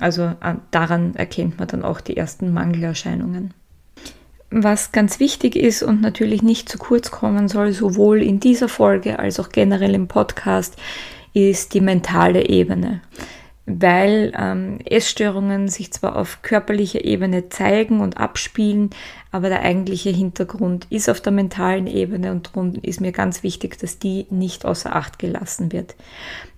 [0.00, 0.32] Also
[0.70, 3.52] daran erkennt man dann auch die ersten Mangelerscheinungen.
[4.52, 9.18] Was ganz wichtig ist und natürlich nicht zu kurz kommen soll, sowohl in dieser Folge
[9.18, 10.76] als auch generell im Podcast,
[11.34, 13.00] ist die mentale Ebene
[13.68, 18.90] weil ähm, Essstörungen sich zwar auf körperlicher Ebene zeigen und abspielen,
[19.30, 23.78] aber der eigentliche Hintergrund ist auf der mentalen Ebene und darum ist mir ganz wichtig,
[23.78, 25.96] dass die nicht außer Acht gelassen wird.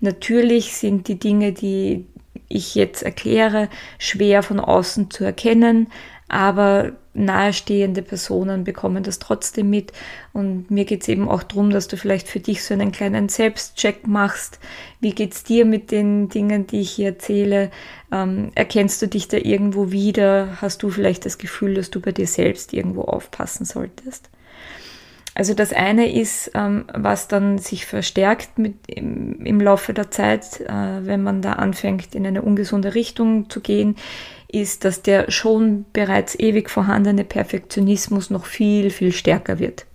[0.00, 2.06] Natürlich sind die Dinge, die
[2.48, 3.68] ich jetzt erkläre,
[3.98, 5.88] schwer von außen zu erkennen,
[6.28, 9.92] aber nahestehende Personen bekommen das trotzdem mit.
[10.32, 13.28] Und mir geht es eben auch darum, dass du vielleicht für dich so einen kleinen
[13.28, 14.60] Selbstcheck machst.
[15.00, 17.70] Wie geht es dir mit den Dingen, die ich hier erzähle?
[18.12, 20.58] Ähm, erkennst du dich da irgendwo wieder?
[20.60, 24.30] Hast du vielleicht das Gefühl, dass du bei dir selbst irgendwo aufpassen solltest?
[25.34, 30.60] Also das eine ist, ähm, was dann sich verstärkt mit, im, im Laufe der Zeit,
[30.60, 33.96] äh, wenn man da anfängt, in eine ungesunde Richtung zu gehen,
[34.52, 39.86] ist, dass der schon bereits ewig vorhandene Perfektionismus noch viel, viel stärker wird.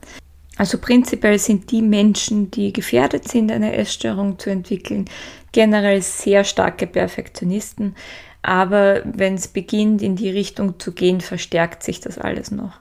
[0.58, 5.06] Also prinzipiell sind die Menschen, die gefährdet sind, eine Essstörung zu entwickeln,
[5.52, 7.96] generell sehr starke Perfektionisten.
[8.42, 12.80] Aber wenn es beginnt, in die Richtung zu gehen, verstärkt sich das alles noch.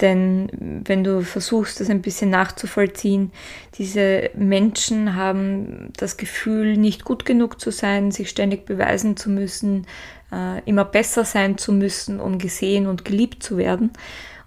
[0.00, 3.32] Denn wenn du versuchst, das ein bisschen nachzuvollziehen,
[3.78, 9.86] diese Menschen haben das Gefühl, nicht gut genug zu sein, sich ständig beweisen zu müssen,
[10.32, 13.90] äh, immer besser sein zu müssen, um gesehen und geliebt zu werden.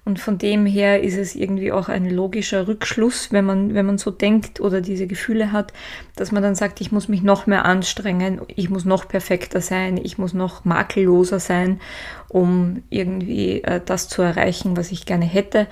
[0.05, 3.97] Und von dem her ist es irgendwie auch ein logischer Rückschluss, wenn man, wenn man
[3.97, 5.73] so denkt oder diese Gefühle hat,
[6.15, 9.97] dass man dann sagt, ich muss mich noch mehr anstrengen, ich muss noch perfekter sein,
[10.01, 11.79] ich muss noch makelloser sein,
[12.27, 15.67] um irgendwie äh, das zu erreichen, was ich gerne hätte.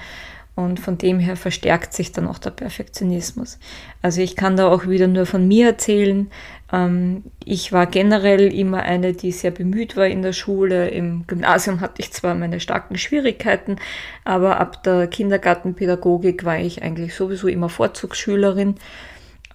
[0.57, 3.59] Und von dem her verstärkt sich dann auch der Perfektionismus.
[4.01, 6.31] Also ich kann da auch wieder nur von mir erzählen.
[6.73, 10.89] Ähm, ich war generell immer eine, die sehr bemüht war in der Schule.
[10.89, 13.75] Im Gymnasium hatte ich zwar meine starken Schwierigkeiten,
[14.23, 18.77] aber ab der Kindergartenpädagogik war ich eigentlich sowieso immer Vorzugsschülerin.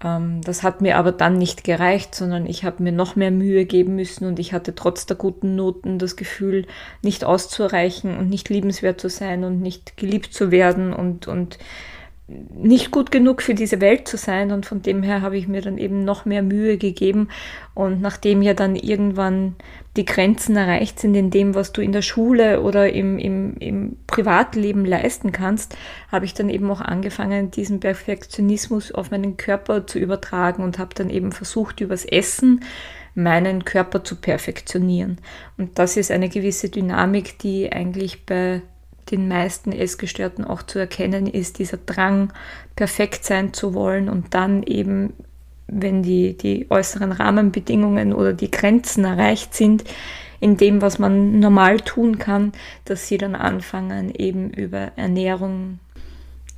[0.02, 3.64] Ähm, das hat mir aber dann nicht gereicht, sondern ich habe mir noch mehr Mühe
[3.64, 6.66] geben müssen und ich hatte trotz der guten Noten das Gefühl,
[7.02, 11.58] nicht auszureichen und nicht liebenswert zu sein und nicht geliebt zu werden und, und
[12.54, 15.62] nicht gut genug für diese Welt zu sein und von dem her habe ich mir
[15.62, 17.28] dann eben noch mehr Mühe gegeben
[17.74, 19.56] und nachdem ja dann irgendwann
[19.96, 23.96] die Grenzen erreicht sind in dem, was du in der Schule oder im, im, im
[24.06, 25.76] Privatleben leisten kannst,
[26.10, 30.94] habe ich dann eben auch angefangen, diesen Perfektionismus auf meinen Körper zu übertragen und habe
[30.94, 32.60] dann eben versucht, übers Essen
[33.14, 35.18] meinen Körper zu perfektionieren.
[35.58, 38.62] Und das ist eine gewisse Dynamik, die eigentlich bei
[39.10, 42.32] den meisten Essgestörten auch zu erkennen ist, dieser Drang,
[42.76, 45.12] perfekt sein zu wollen und dann eben,
[45.66, 49.84] wenn die, die äußeren Rahmenbedingungen oder die Grenzen erreicht sind,
[50.40, 52.52] in dem, was man normal tun kann,
[52.84, 55.78] dass sie dann anfangen, eben über Ernährung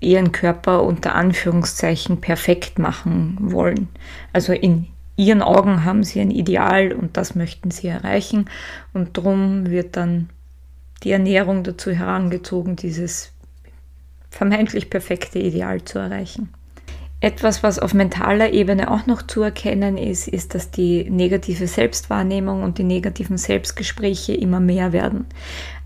[0.00, 3.88] ihren Körper unter Anführungszeichen perfekt machen wollen.
[4.32, 8.46] Also in ihren Augen haben sie ein Ideal und das möchten sie erreichen
[8.92, 10.28] und darum wird dann
[11.04, 13.32] die Ernährung dazu herangezogen, dieses
[14.30, 16.48] vermeintlich perfekte Ideal zu erreichen.
[17.20, 22.62] Etwas, was auf mentaler Ebene auch noch zu erkennen ist, ist, dass die negative Selbstwahrnehmung
[22.62, 25.24] und die negativen Selbstgespräche immer mehr werden.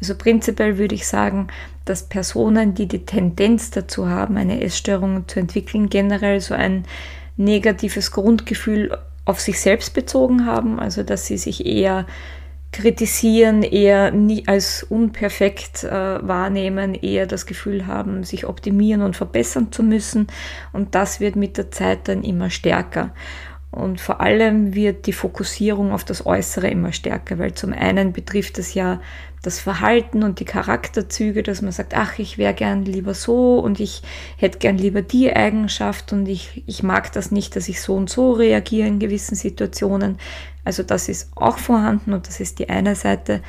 [0.00, 1.46] Also prinzipiell würde ich sagen,
[1.84, 6.86] dass Personen, die die Tendenz dazu haben, eine Essstörung zu entwickeln, generell so ein
[7.36, 12.04] negatives Grundgefühl auf sich selbst bezogen haben, also dass sie sich eher
[12.72, 19.72] kritisieren, eher nie als unperfekt äh, wahrnehmen, eher das Gefühl haben, sich optimieren und verbessern
[19.72, 20.26] zu müssen.
[20.72, 23.14] Und das wird mit der Zeit dann immer stärker.
[23.70, 28.58] Und vor allem wird die Fokussierung auf das Äußere immer stärker, weil zum einen betrifft
[28.58, 29.00] es ja
[29.42, 33.78] das Verhalten und die Charakterzüge, dass man sagt, ach, ich wäre gern lieber so und
[33.78, 34.02] ich
[34.36, 38.10] hätte gern lieber die Eigenschaft und ich, ich mag das nicht, dass ich so und
[38.10, 40.18] so reagiere in gewissen Situationen.
[40.64, 43.42] Also das ist auch vorhanden und das ist die eine Seite.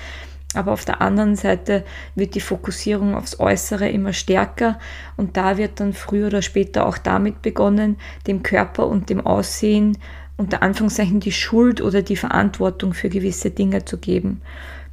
[0.55, 1.83] Aber auf der anderen Seite
[2.15, 4.79] wird die Fokussierung aufs Äußere immer stärker
[5.15, 9.97] und da wird dann früher oder später auch damit begonnen, dem Körper und dem Aussehen
[10.37, 14.41] unter Anführungszeichen die Schuld oder die Verantwortung für gewisse Dinge zu geben.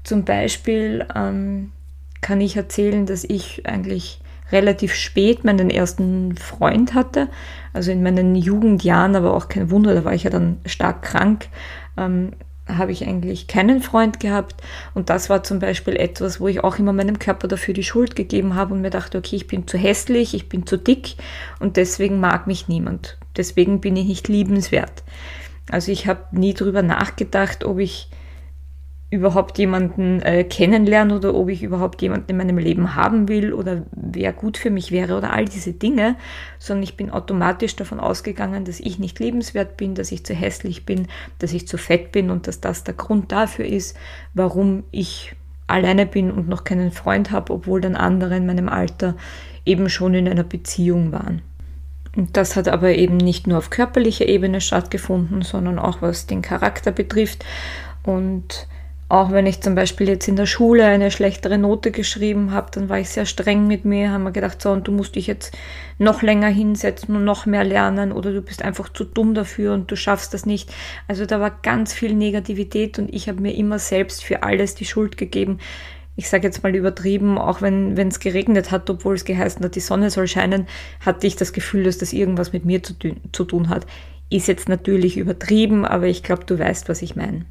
[0.02, 1.72] Zum Beispiel ähm,
[2.20, 4.20] kann ich erzählen, dass ich eigentlich
[4.52, 7.28] relativ spät meinen ersten Freund hatte,
[7.72, 11.48] also in meinen Jugendjahren, aber auch kein Wunder, da war ich ja dann stark krank,
[11.96, 12.32] ähm,
[12.68, 14.56] habe ich eigentlich keinen Freund gehabt
[14.94, 18.16] und das war zum Beispiel etwas, wo ich auch immer meinem Körper dafür die Schuld
[18.16, 21.16] gegeben habe und mir dachte, okay, ich bin zu hässlich, ich bin zu dick
[21.60, 25.04] und deswegen mag mich niemand, deswegen bin ich nicht liebenswert.
[25.70, 28.08] Also ich habe nie darüber nachgedacht, ob ich
[29.08, 33.82] überhaupt jemanden äh, kennenlernen oder ob ich überhaupt jemanden in meinem Leben haben will oder
[33.92, 36.16] wer gut für mich wäre oder all diese Dinge,
[36.58, 40.86] sondern ich bin automatisch davon ausgegangen, dass ich nicht lebenswert bin, dass ich zu hässlich
[40.86, 41.06] bin,
[41.38, 43.96] dass ich zu fett bin und dass das der Grund dafür ist,
[44.34, 45.36] warum ich
[45.68, 49.14] alleine bin und noch keinen Freund habe, obwohl dann andere in meinem Alter
[49.64, 51.42] eben schon in einer Beziehung waren.
[52.16, 56.40] Und das hat aber eben nicht nur auf körperlicher Ebene stattgefunden, sondern auch was den
[56.40, 57.44] Charakter betrifft.
[58.04, 58.68] Und
[59.08, 62.88] auch wenn ich zum Beispiel jetzt in der Schule eine schlechtere Note geschrieben habe, dann
[62.88, 65.56] war ich sehr streng mit mir, haben wir gedacht, so, und du musst dich jetzt
[65.98, 69.90] noch länger hinsetzen und noch mehr lernen oder du bist einfach zu dumm dafür und
[69.90, 70.74] du schaffst das nicht.
[71.06, 74.84] Also da war ganz viel Negativität und ich habe mir immer selbst für alles die
[74.84, 75.58] Schuld gegeben.
[76.16, 79.80] Ich sage jetzt mal übertrieben, auch wenn es geregnet hat, obwohl es geheißen hat, die
[79.80, 80.66] Sonne soll scheinen,
[80.98, 82.94] hatte ich das Gefühl, dass das irgendwas mit mir zu,
[83.32, 83.86] zu tun hat.
[84.30, 87.44] Ist jetzt natürlich übertrieben, aber ich glaube, du weißt, was ich meine.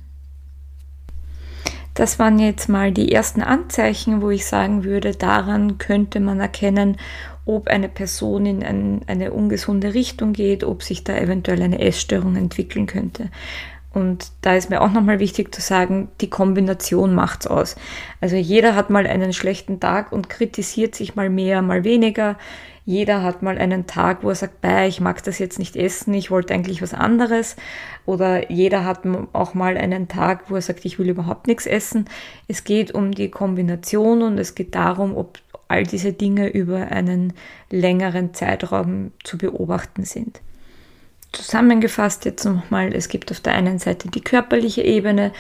[1.96, 6.98] Das waren jetzt mal die ersten Anzeichen, wo ich sagen würde, daran könnte man erkennen,
[7.46, 12.36] ob eine Person in ein, eine ungesunde Richtung geht, ob sich da eventuell eine Essstörung
[12.36, 13.30] entwickeln könnte.
[13.94, 17.78] Und da ist mir auch nochmal wichtig zu sagen, die Kombination macht's aus.
[18.20, 22.38] Also jeder hat mal einen schlechten Tag und kritisiert sich mal mehr, mal weniger.
[22.86, 26.30] Jeder hat mal einen Tag, wo er sagt, ich mag das jetzt nicht essen, ich
[26.30, 27.56] wollte eigentlich was anderes.
[28.06, 29.02] Oder jeder hat
[29.34, 32.06] auch mal einen Tag, wo er sagt, ich will überhaupt nichts essen.
[32.48, 37.34] Es geht um die Kombination und es geht darum, ob all diese Dinge über einen
[37.72, 40.42] längeren Zeitraum zu beobachten sind.
[41.32, 45.34] Zusammengefasst jetzt nochmal, es gibt auf der einen Seite die körperliche Ebene,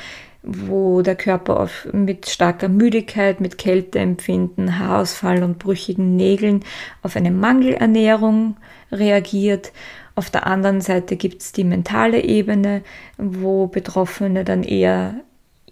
[0.46, 6.64] wo der Körper auf, mit starker Müdigkeit, mit Kälteempfinden, Haarausfall und brüchigen Nägeln
[7.02, 8.58] auf eine Mangelernährung
[8.92, 9.72] reagiert.
[10.16, 12.84] Auf der anderen Seite gibt es die mentale Ebene,
[13.18, 15.16] wo Betroffene dann eher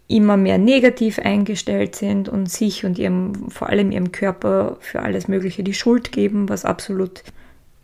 [0.07, 5.27] immer mehr negativ eingestellt sind und sich und ihrem, vor allem ihrem Körper für alles
[5.27, 7.23] Mögliche die Schuld geben, was absolut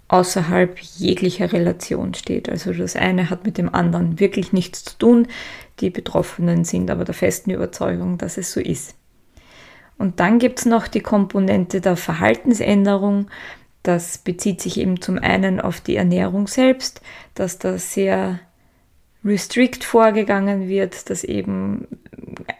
[0.09, 2.49] außerhalb jeglicher Relation steht.
[2.49, 5.27] Also das eine hat mit dem anderen wirklich nichts zu tun.
[5.79, 8.95] Die Betroffenen sind aber der festen Überzeugung, dass es so ist.
[9.97, 13.29] Und dann gibt es noch die Komponente der Verhaltensänderung.
[13.83, 17.01] Das bezieht sich eben zum einen auf die Ernährung selbst,
[17.35, 18.39] dass da sehr
[19.23, 21.87] restrict vorgegangen wird, dass eben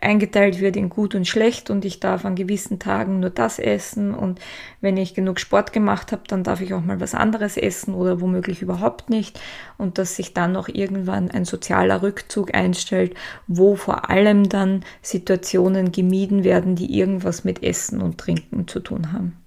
[0.02, 4.14] eingeteilt wird in gut und schlecht und ich darf an gewissen Tagen nur das essen
[4.14, 4.40] und
[4.82, 8.22] wenn ich genug Sport gemacht habe, dann darf ich auch mal was anderes essen oder
[8.22, 9.40] womöglich überhaupt nicht
[9.78, 13.16] und dass sich dann noch irgendwann ein sozialer Rückzug einstellt,
[13.48, 19.12] wo vor allem dann Situationen gemieden werden, die irgendwas mit Essen und Trinken zu tun
[19.14, 19.40] haben.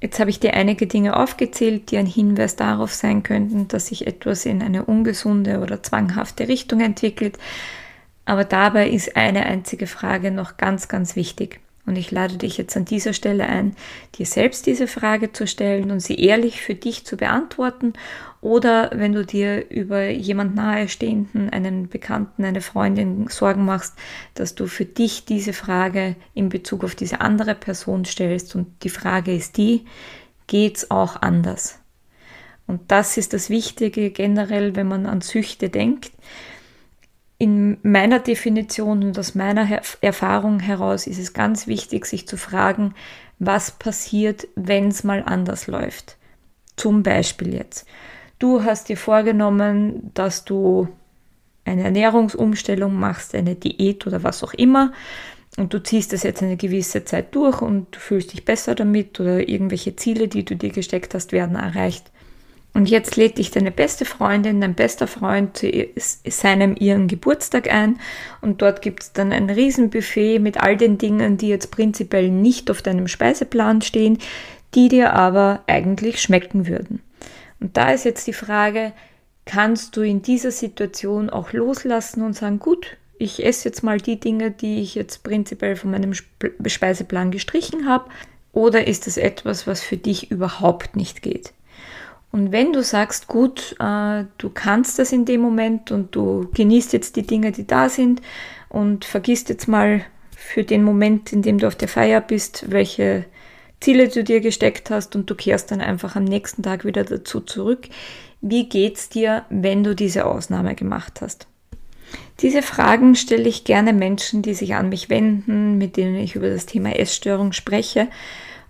[0.00, 4.06] Jetzt habe ich dir einige Dinge aufgezählt, die ein Hinweis darauf sein könnten, dass sich
[4.06, 7.38] etwas in eine ungesunde oder zwanghafte Richtung entwickelt.
[8.26, 11.60] Aber dabei ist eine einzige Frage noch ganz, ganz witig.
[11.86, 13.76] Und ich lade dich jetzt an dieser Stelle ein,
[14.16, 17.92] dir selbst diese Frage zu stellen und sie ehrlich für dich zu beantworten.
[18.40, 23.94] Oder wenn du dir über jemand nahestehenden, einen Bekannten, eine Freundin Sorgen machst,
[24.34, 28.56] dass du für dich diese Frage in Bezug auf diese andere Person stellst.
[28.56, 29.84] Und die Frage ist die,
[30.48, 31.78] geht's auch anders?
[32.66, 36.10] Und das ist das Wichtige generell, wenn man an Süchte denkt
[37.38, 39.68] in meiner Definition und aus meiner
[40.00, 42.94] Erfahrung heraus ist es ganz wichtig, sich zu fragen,
[43.38, 46.16] was passiert, wenn es mal anders läuft.
[46.76, 47.86] Zum Beispiel jetzt.
[48.38, 50.88] Du hast dir vorgenommen, dass du
[51.64, 54.92] eine Ernährungsumstellung machst, eine Diät oder was auch immer.
[55.56, 59.18] Und du ziehst das jetzt eine gewisse Zeit durch und du fühlst dich besser damit
[59.20, 62.10] oder irgendwelche Ziele, die du dir gesteckt hast, werden erreicht.
[62.76, 65.66] Und jetzt lädt dich deine beste Freundin, dein bester Freund zu
[66.26, 67.98] seinem ihren Geburtstag ein
[68.42, 72.70] und dort gibt es dann ein Riesenbuffet mit all den Dingen, die jetzt prinzipiell nicht
[72.70, 74.18] auf deinem Speiseplan stehen,
[74.74, 77.00] die dir aber eigentlich schmecken würden.
[77.60, 78.92] Und da ist jetzt die Frage,
[79.46, 84.20] kannst du in dieser Situation auch loslassen und sagen, gut, ich esse jetzt mal die
[84.20, 88.10] Dinge, die ich jetzt prinzipiell von meinem Speiseplan gestrichen habe,
[88.52, 91.54] oder ist es etwas, was für dich überhaupt nicht geht?
[92.36, 96.92] Und wenn du sagst, gut, äh, du kannst das in dem Moment und du genießt
[96.92, 98.20] jetzt die Dinge, die da sind
[98.68, 100.04] und vergisst jetzt mal
[100.36, 103.24] für den Moment, in dem du auf der Feier bist, welche
[103.80, 107.40] Ziele du dir gesteckt hast und du kehrst dann einfach am nächsten Tag wieder dazu
[107.40, 107.88] zurück.
[108.42, 111.46] Wie geht's dir, wenn du diese Ausnahme gemacht hast?
[112.40, 116.50] Diese Fragen stelle ich gerne Menschen, die sich an mich wenden, mit denen ich über
[116.50, 118.08] das Thema Essstörung spreche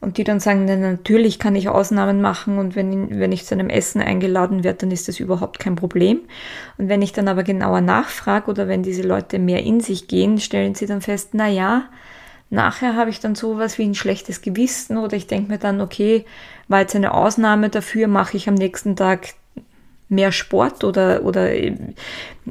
[0.01, 3.55] und die dann sagen, na, natürlich kann ich Ausnahmen machen und wenn, wenn ich zu
[3.55, 6.21] einem Essen eingeladen werde, dann ist das überhaupt kein Problem.
[6.79, 10.39] Und wenn ich dann aber genauer nachfrage oder wenn diese Leute mehr in sich gehen,
[10.39, 11.85] stellen sie dann fest, na ja,
[12.51, 16.25] nachher habe ich dann sowas wie ein schlechtes Gewissen oder ich denke mir dann, okay,
[16.69, 19.35] war jetzt eine Ausnahme dafür, mache ich am nächsten Tag
[20.09, 21.51] mehr Sport oder, oder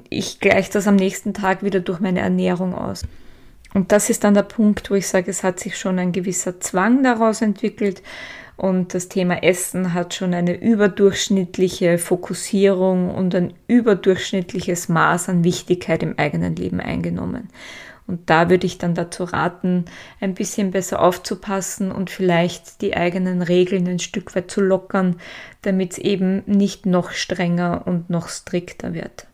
[0.10, 3.04] ich gleiche das am nächsten Tag wieder durch meine Ernährung aus.
[3.74, 6.60] Und das ist dann der Punkt, wo ich sage, es hat sich schon ein gewisser
[6.60, 8.02] Zwang daraus entwickelt
[8.58, 16.04] und das Thema Essen hat schon eine überdurchschnittliche Fokussierung und ein überdurchschnittliches Maß an Wichtigkeit
[16.04, 17.50] im eigenen Leben eingenommen.
[18.08, 19.86] Und da würde ich dann dazu raten,
[20.22, 25.16] ein bisschen besser aufzupassen und vielleicht die eigenen Regeln ein Stück weit zu lockern,
[25.64, 29.28] damit es eben nicht noch strenger und noch strikter wird.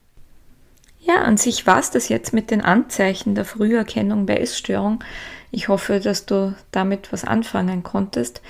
[1.11, 5.03] Ja, an sich war es das jetzt mit den Anzeichen der Früherkennung bei Essstörung.
[5.51, 8.41] Ich hoffe, dass du damit was anfangen konntest.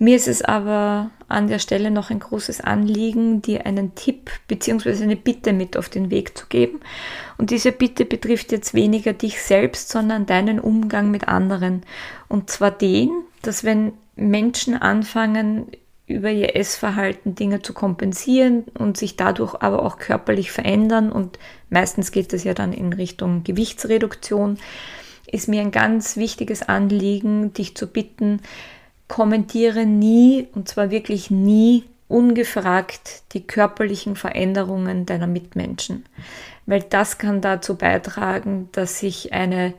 [0.00, 5.04] Mir ist es aber an der Stelle noch ein großes Anliegen, dir einen Tipp bzw.
[5.04, 6.80] eine Bitte mit auf den Weg zu geben.
[7.36, 11.82] Und diese Bitte betrifft jetzt weniger dich selbst, sondern deinen Umgang mit anderen.
[12.26, 13.10] Und zwar den,
[13.42, 15.68] dass wenn Menschen anfangen,
[16.08, 21.12] über ihr Essverhalten Dinge zu kompensieren und sich dadurch aber auch körperlich verändern.
[21.12, 21.38] Und
[21.70, 24.58] meistens geht es ja dann in Richtung Gewichtsreduktion,
[25.30, 28.40] ist mir ein ganz wichtiges Anliegen, dich zu bitten,
[29.06, 36.06] kommentiere nie, und zwar wirklich nie, ungefragt die körperlichen Veränderungen deiner Mitmenschen,
[36.64, 39.74] weil das kann dazu beitragen, dass sich eine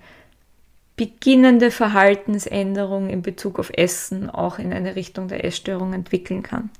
[1.00, 6.72] beginnende Verhaltensänderung in Bezug auf Essen auch in eine Richtung der Essstörung entwickeln kann.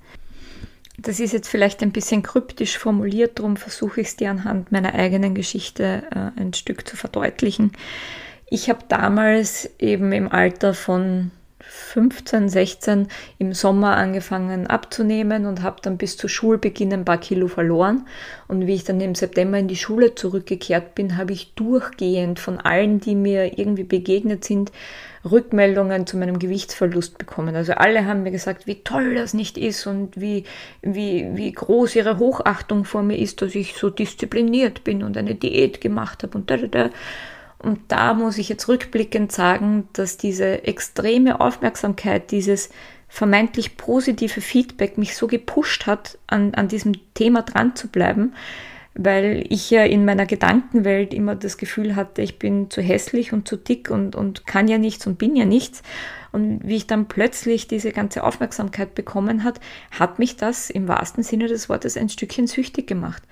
[0.98, 4.94] Das ist jetzt vielleicht ein bisschen kryptisch formuliert, darum versuche ich es dir anhand meiner
[4.94, 7.72] eigenen Geschichte äh, ein Stück zu verdeutlichen.
[8.50, 11.32] Ich habe damals eben im Alter von
[11.70, 13.08] 15, 16
[13.38, 18.08] im Sommer angefangen abzunehmen und habe dann bis zu Schulbeginn ein paar Kilo verloren.
[18.48, 22.60] Und wie ich dann im September in die Schule zurückgekehrt bin, habe ich durchgehend von
[22.60, 24.72] allen, die mir irgendwie begegnet sind,
[25.30, 27.56] Rückmeldungen zu meinem Gewichtsverlust bekommen.
[27.56, 30.46] Also alle haben mir gesagt, wie toll das nicht ist und wie,
[30.82, 35.36] wie, wie groß ihre Hochachtung vor mir ist, dass ich so diszipliniert bin und eine
[35.36, 36.90] Diät gemacht habe und da, da, da.
[37.62, 42.70] Und da muss ich jetzt rückblickend sagen, dass diese extreme Aufmerksamkeit, dieses
[43.10, 48.34] vermeintlich positive Feedback mich so gepusht hat, an, an diesem Thema dran zu bleiben,
[48.94, 53.48] weil ich ja in meiner Gedankenwelt immer das Gefühl hatte, ich bin zu hässlich und
[53.48, 55.82] zu dick und, und kann ja nichts und bin ja nichts.
[56.32, 59.60] Und wie ich dann plötzlich diese ganze Aufmerksamkeit bekommen hat,
[59.92, 63.24] hat mich das im wahrsten Sinne des Wortes ein Stückchen süchtig gemacht.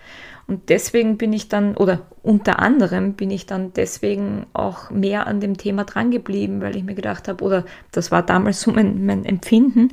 [0.47, 5.41] Und deswegen bin ich dann, oder unter anderem bin ich dann deswegen auch mehr an
[5.41, 9.25] dem Thema drangeblieben, weil ich mir gedacht habe, oder das war damals so mein, mein
[9.25, 9.89] Empfinden,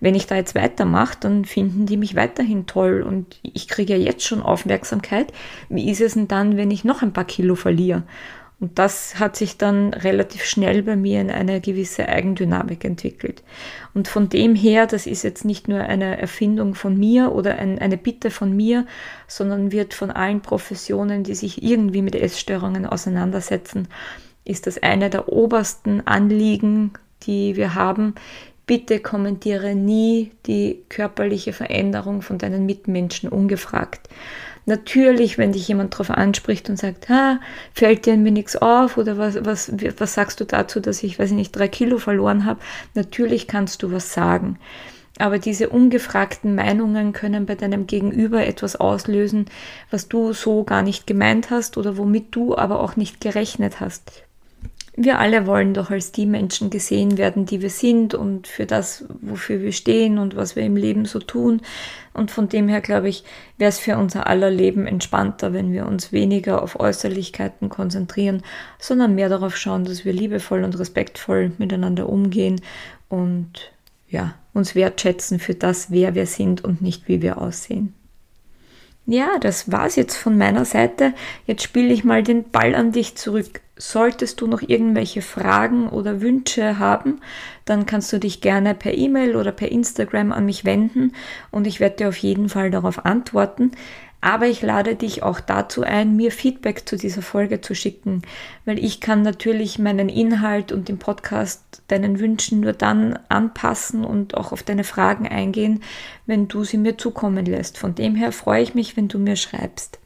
[0.00, 3.98] wenn ich da jetzt weitermache, dann finden die mich weiterhin toll und ich kriege ja
[3.98, 5.30] jetzt schon Aufmerksamkeit.
[5.68, 8.04] Wie ist es denn dann, wenn ich noch ein paar Kilo verliere?
[8.60, 13.44] Und das hat sich dann relativ schnell bei mir in eine gewisse Eigendynamik entwickelt.
[13.94, 17.78] Und von dem her, das ist jetzt nicht nur eine Erfindung von mir oder ein,
[17.78, 18.84] eine Bitte von mir,
[19.28, 23.86] sondern wird von allen Professionen, die sich irgendwie mit Essstörungen auseinandersetzen,
[24.44, 26.92] ist das eine der obersten Anliegen,
[27.22, 28.14] die wir haben.
[28.66, 34.08] Bitte kommentiere nie die körperliche Veränderung von deinen Mitmenschen ungefragt.
[34.68, 37.40] Natürlich, wenn dich jemand darauf anspricht und sagt, ha,
[37.72, 41.30] fällt dir mir nichts auf oder was, was, was sagst du dazu, dass ich, weiß
[41.30, 42.60] ich nicht, drei Kilo verloren habe,
[42.92, 44.58] natürlich kannst du was sagen.
[45.18, 49.46] Aber diese ungefragten Meinungen können bei deinem Gegenüber etwas auslösen,
[49.90, 54.27] was du so gar nicht gemeint hast oder womit du aber auch nicht gerechnet hast
[55.00, 59.04] wir alle wollen doch als die Menschen gesehen werden, die wir sind und für das,
[59.20, 61.62] wofür wir stehen und was wir im Leben so tun.
[62.14, 63.22] Und von dem her, glaube ich,
[63.58, 68.42] wäre es für unser aller Leben entspannter, wenn wir uns weniger auf Äußerlichkeiten konzentrieren,
[68.80, 72.60] sondern mehr darauf schauen, dass wir liebevoll und respektvoll miteinander umgehen
[73.08, 73.70] und
[74.08, 77.94] ja, uns wertschätzen für das, wer wir sind und nicht wie wir aussehen.
[79.10, 81.14] Ja, das war's jetzt von meiner Seite.
[81.46, 83.62] Jetzt spiele ich mal den Ball an dich zurück.
[83.80, 87.20] solltest du noch irgendwelche Fragen oder Wünsche haben,
[87.64, 91.12] dann kannst du dich gerne per E-Mail oder per Instagram an mich wenden
[91.52, 93.70] und ich werde dir auf jeden Fall darauf antworten.
[94.20, 98.22] Aber ich lade dich auch dazu ein, mir Feedback zu dieser Folge zu schicken,
[98.64, 104.36] weil ich kann natürlich meinen Inhalt und den Podcast deinen Wünschen nur dann anpassen und
[104.36, 105.82] auch auf deine Fragen eingehen,
[106.26, 107.78] wenn du sie mir zukommen lässt.
[107.78, 110.00] Von dem her freue ich mich, wenn du mir schreibst.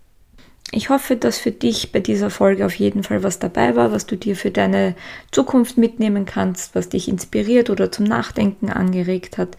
[0.75, 4.07] Ich hoffe, dass für dich bei dieser Folge auf jeden Fall was dabei war, was
[4.07, 4.95] du dir für deine
[5.31, 9.59] Zukunft mitnehmen kannst, was dich inspiriert oder zum Nachdenken angeregt hat.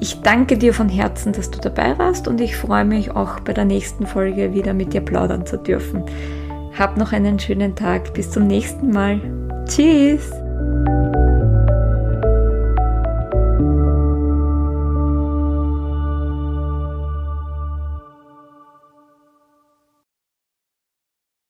[0.00, 3.52] Ich danke dir von Herzen, dass du dabei warst und ich freue mich auch bei
[3.52, 6.04] der nächsten Folge wieder mit dir plaudern zu dürfen.
[6.76, 8.14] Hab noch einen schönen Tag.
[8.14, 9.20] Bis zum nächsten Mal.
[9.66, 10.30] Tschüss.